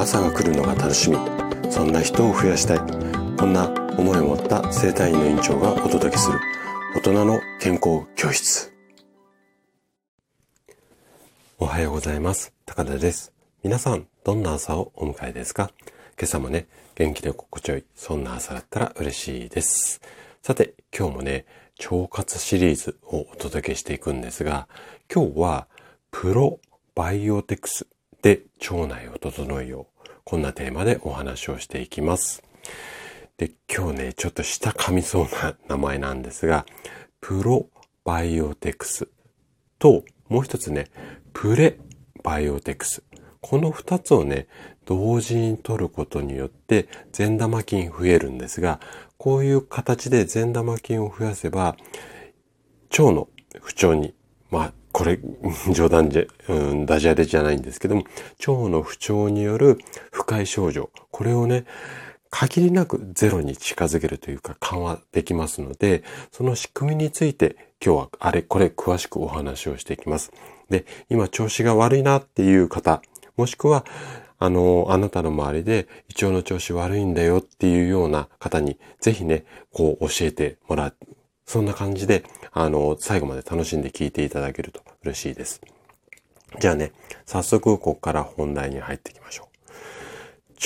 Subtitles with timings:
[0.00, 1.18] 朝が来るのが楽しみ。
[1.70, 2.78] そんな人を増やしたい。
[3.36, 3.68] こんな
[3.98, 6.40] 思いを持った生体院の院長がお届けする。
[6.96, 8.72] 大人の健康教室。
[11.58, 12.54] おはようございます。
[12.64, 13.34] 高田です。
[13.62, 15.70] 皆さんどんな朝をお迎えですか？
[16.18, 20.00] 今朝もね元気で心地よいそんな朝だったら嬉しいです。
[20.40, 21.44] さて今日もね
[21.78, 24.66] 腸活シリーズをお届けしていくんですが
[25.14, 25.66] 今日は
[26.10, 26.58] プロ
[26.94, 27.86] バイオテクス
[28.22, 28.40] で
[28.70, 29.86] 腸内を整えよう。
[30.30, 32.44] こんなテーマでお話をしていきます。
[33.36, 36.66] で、今日ね、ちょっと下噛みそうな名前なんですが、
[37.20, 37.66] プロ
[38.04, 39.08] バイオテクス
[39.80, 40.86] と、もう一つね、
[41.32, 41.80] プレ
[42.22, 43.02] バイオテクス。
[43.40, 44.46] この二つをね、
[44.84, 48.78] 同時に取ることによって善玉菌増えるんですが、
[49.16, 51.76] こういう形で善玉菌を増やせば、
[52.92, 53.28] 腸の
[53.60, 54.14] 不調に、
[54.48, 55.18] まあ、これ、
[55.72, 58.04] 冗談じゃ、うん、ダジャレじゃないんですけども、
[58.46, 59.78] 腸の不調による
[60.10, 61.64] 不快症状、これをね、
[62.30, 70.32] 限りなくゼロに近づけるというか緩和できますので、その仕組みについて今日はあれこれ詳しくお話をしていきます。
[70.70, 73.02] で、今調子が悪いなっていう方、
[73.36, 73.84] もしくは、
[74.38, 80.94] あの、あなたの周りで胃腸の調子悪いんだよっていうような方に、ぜひね、こう教えてもら。
[81.50, 85.60] そんな感じで、あの、最後まで楽しんで聞いていただけると嬉しいです。
[86.60, 86.92] じゃあね、
[87.26, 89.48] 早速ここから本題に入っていきましょ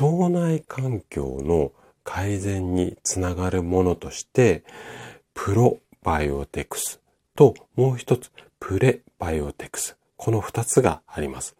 [0.00, 0.04] う。
[0.06, 4.64] 腸内環境の改善につながるものとして、
[5.34, 6.98] プロバイオテクス
[7.36, 9.98] ともう一つプレバイオテクス。
[10.16, 11.56] この二つがあります。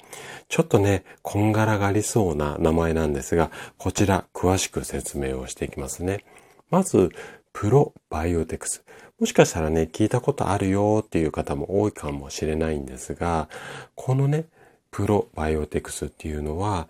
[0.49, 6.25] ちょっとね、こんがらがりそうな名前なんですが、こちら詳しく説明をしていきますね。
[6.71, 7.11] まず、
[7.53, 8.83] プロバイオテクス。
[9.21, 13.51] もしかしたらね、聞いたことあるよっていう方も多いかもしれないんですが、
[13.95, 14.47] このね、
[14.91, 16.89] プロバイオテクスっていうのは、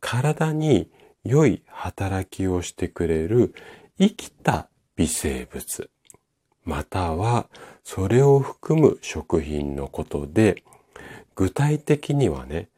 [0.00, 0.90] 体に
[1.22, 3.54] 良い働きをしてくれる
[3.98, 5.90] 生きた微生物、
[6.64, 7.46] または
[7.84, 10.62] それを含む食品のことで、
[11.34, 12.70] 具体的にはね、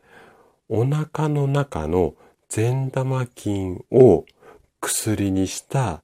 [0.68, 2.14] お腹の中の
[2.48, 4.24] 善玉菌を
[4.80, 6.02] 薬にした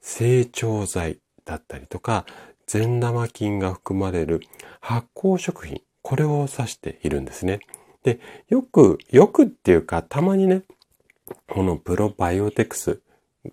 [0.00, 1.18] 成長剤
[1.50, 2.24] だったりとか、
[2.66, 4.40] 善玉菌が含まれる
[4.80, 7.58] 発酵食品、これを指しているんですね。
[8.04, 10.62] で、よく、よくっていうか、たまにね、
[11.48, 13.00] このプロバイオテクス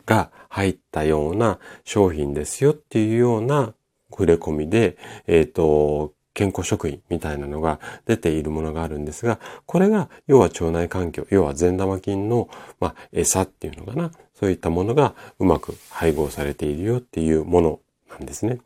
[0.06, 3.74] が入ったような商品ですよっていうような
[4.12, 12.48] 触れ込みで、えっ、ー、と、健康食品みたいなのが出ているものがあるんですが、これが要は腸内環境、要は善玉菌の、
[12.80, 17.80] まあ、餌っていうのかな、そういったものがうまく配合されているよっていうもの
[18.20, 18.60] んですね。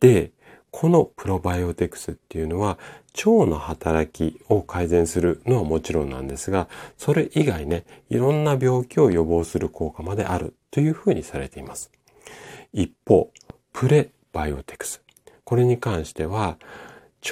[0.00, 0.32] で、
[0.70, 2.78] このプロバイオテクスっていうのは
[3.16, 11.90] 腸の働きを改善するのはもちろんなんですが、それ以外ね、いろんな病気を予防する効果まであるというふうにされています。
[12.74, 13.30] 一方、
[13.72, 15.02] プレバイオテクス。
[15.44, 16.58] これに関しては、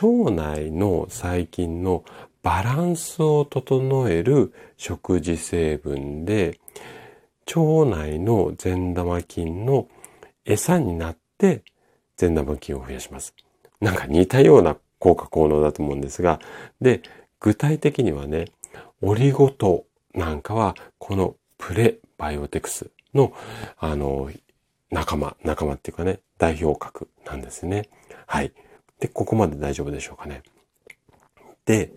[0.02, 2.04] 腸内の細菌の
[2.42, 6.58] バランスを整える食事成分で、
[7.54, 9.86] 腸内の善玉菌の
[10.46, 11.62] 餌になって
[12.16, 13.34] 善玉菌を増やします。
[13.80, 16.40] なんか似たような効果効能だと思うんですが、
[16.80, 17.02] で、
[17.40, 18.46] 具体的にはね、
[19.02, 19.84] オリゴ糖
[20.14, 23.34] なんかはこのプレバイオテクスの、
[23.78, 24.30] あの、
[24.90, 27.88] 仲間、仲間っていうかね、代表格なんですね。
[28.26, 28.52] はい。
[29.00, 30.42] で、ここまで大丈夫でしょうかね。
[31.66, 31.92] で、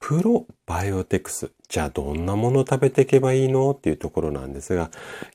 [0.00, 1.52] プロバイオテクス。
[1.68, 3.70] じゃあどんなものを食べていけばいいの？
[3.70, 4.90] っていうところなんですが、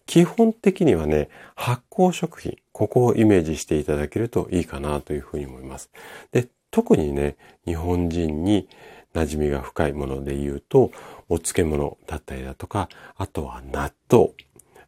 [0.06, 2.58] 基本的にはね、発酵食品。
[2.74, 5.90] ここをイメージしていただけるといいかなというふうに思います。
[6.34, 8.68] で、特にね、日本人に
[9.14, 10.92] 馴染みが深いもので言うと、
[11.30, 14.32] お漬物だったりだとか、あとは納豆、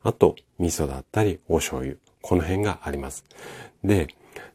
[0.03, 3.23] あと味噌だったりお醤油、この辺があります。
[3.85, 4.07] で、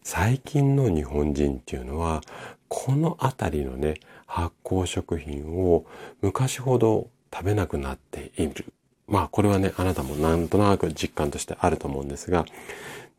[0.02, 2.22] 最近の日本人っていうのは、
[2.68, 3.94] このあたりのね、
[4.26, 5.84] 発酵食品を
[6.20, 8.72] 昔ほど食べなくなっている。
[9.06, 12.46] まあこれはね、あなたもなんとなく実感としてあると思うんですが、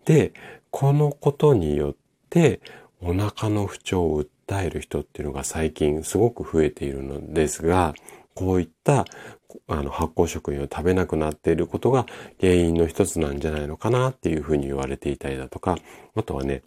[0.06, 0.34] で、
[0.72, 1.96] このことによっ
[2.30, 2.62] て
[3.02, 7.94] お腹の不調を訴える人っていうのが最近すごく増えているのですが、
[8.36, 9.06] こういった
[9.68, 12.06] あの発酵食品を食べなくなっていることが
[12.40, 15.78] 原因の一つなんじゃないのかなっていうふうに言われていたりだとか、
[16.16, 16.64] あとはね、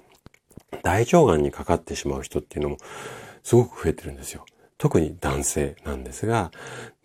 [0.83, 2.79] 大腸がんにかかってしまう人っていうのも
[3.43, 4.47] すごく増えてるんですよ。
[4.79, 6.51] 特に男性なんですが、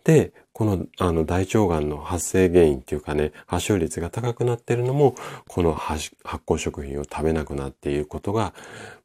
[0.04, 5.14] で、このあの大腸がんの発生原因っていうかね、発症率が高くなってるのも、
[5.48, 8.52] この発酵食品を食べなくなっていることが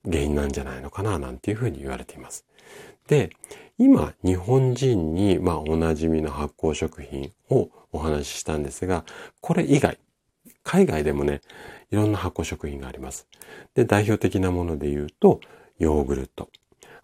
[0.03, 2.45] 原因なんじゃないのかな、なんていうふうに言われています。
[3.07, 3.29] で、
[3.77, 9.05] 今、日本人に、まあ、おなじみの発酵食品をお話ししたんですが、
[9.39, 9.99] これ以外、
[10.63, 11.41] 海外でもね、
[11.91, 13.27] いろんな発酵食品があります。
[13.75, 15.39] で、代表的なもので言うと、
[15.79, 16.49] ヨーグルト。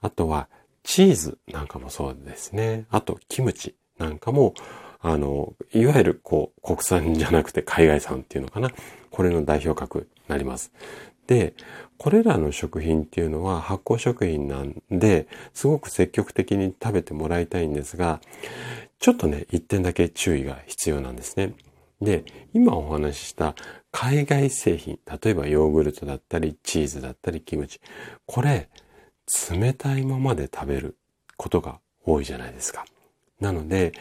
[0.02, 0.50] あとは、
[0.84, 2.86] チーズなんかもそうですね。
[2.90, 4.54] あと、キムチなんかも、
[5.02, 8.72] あの、いわゆるこう、国産じゃなくて海外産っていうのかな。
[9.12, 10.72] これの代表格になります。
[11.28, 11.54] で、
[11.98, 18.20] これらの食品っていうのは発酵食品なんで、すごく積極的に食べてもらいたいんですが、
[19.00, 21.54] ちょっとね、一点だけ注意が必要なんですね。
[22.02, 23.56] で、今お話しした
[23.92, 27.80] 海外製品、例えばヨーグルトだったり、チーズだったり、キムチ。
[28.26, 28.70] これ、
[29.52, 30.98] 冷たいままで食べる
[31.38, 32.86] ことが多いじゃないですか。
[33.40, 33.94] なので、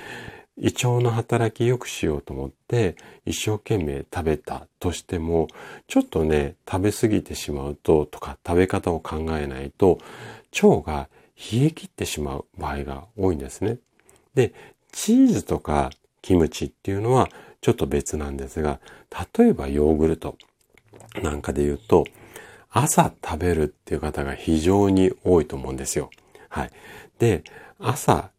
[0.59, 5.49] 胃腸の働き良くしようと思って一生懸命食べたとしても、
[5.87, 9.99] ちょっとね、食べ過ぎてしまうととか食べ方を考えないと
[10.63, 13.79] 腸が冷え切ってしまう場合が多いんですね。
[14.35, 14.53] で、
[14.93, 15.91] チーズとか
[16.21, 17.31] キムチっていうのは
[17.63, 18.79] ちょっと別なんですが、
[19.37, 20.37] 例えばヨーグルト
[21.23, 22.05] なんかで言うと、
[22.73, 26.11] 朝食べるっていう方が非常に多いと思うんですよ。
[26.49, 26.71] はい。
[27.19, 27.45] で、
[27.79, 28.31] 朝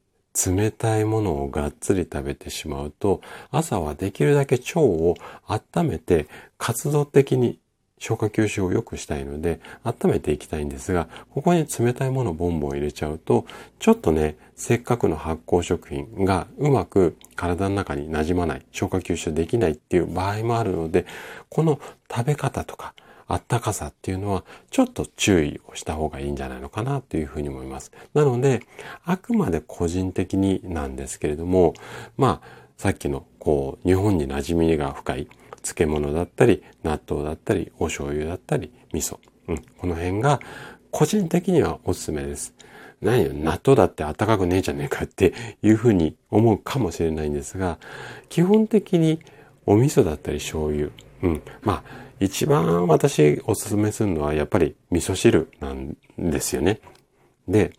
[0.47, 3.21] 冷たいものをがっつり食べてしまうと、
[3.51, 5.15] 朝はできるだけ腸を
[5.47, 6.27] 温めて
[6.57, 7.59] 活動的に
[7.99, 13.45] 消化吸収を良くしたいので、温めていきたいんですが、ここに冷たいものをボンボン入れちゃうと、
[13.79, 21.05] ちょっとね、せっかくの発酵食品がうまく体の中に馴染まない、消化吸収できないっていう場合もあるので、
[21.49, 21.79] この
[22.13, 22.93] 食べ方とか、
[23.27, 27.91] あったかさっていうのはちょっと注意をした方がいいんじゃないのかなというふうに思います。
[28.13, 28.61] なので、
[29.05, 31.73] あくまで個人的になんですけれども、
[32.17, 35.27] まあ、さっきのこう、日本に馴染みが深い
[35.61, 39.19] 漬物だったり、納豆だったり、お醤油だったり、味噌。
[39.47, 40.39] うん、この辺が
[40.91, 42.53] 個人的にはおすすめです。
[43.01, 47.77] 何よ、納豆だって暖かくねえじゃねえかっていうふうに思うかもしれないんですが、
[48.29, 49.19] 基本的に
[49.65, 50.89] お味噌だったり醤油。
[51.21, 51.41] うん。
[51.61, 56.79] まあ、一番私おすすめするのはやっぱり味噌汁なんですよね。
[57.47, 57.73] で、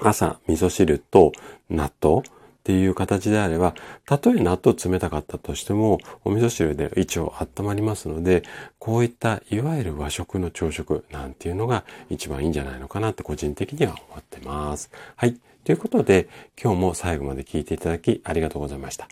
[0.00, 1.32] 朝味噌汁と
[1.70, 2.22] 納豆っ
[2.64, 3.74] ていう形であれば、
[4.06, 8.44] たとえ納豆冷たかったとしても、お味噌汁で一応温まりますので、
[8.78, 14.90] こういったいわゆる和食の朝食なんていうのが一番いいんじゃないのかなって個人的には思ってます。
[15.16, 15.36] はい。
[15.64, 16.28] ということで、
[16.60, 19.08] 今日も最後まで聞いていただきありがとうございました。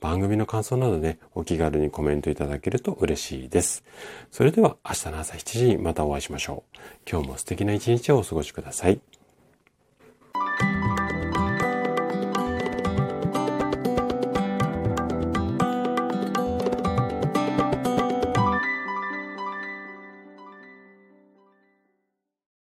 [0.00, 3.84] 番組の感想などでお気軽にコメントいただけると嬉しいです。
[4.30, 6.78] それでは明日の朝7時にまたお会いしましょう。
[7.10, 9.00] 今日も素敵な一日をお過ごしください。